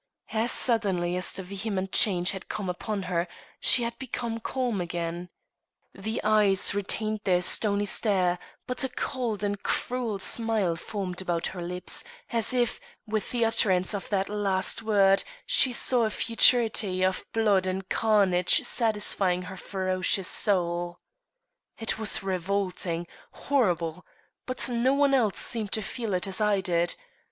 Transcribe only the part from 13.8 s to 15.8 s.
of that last word, she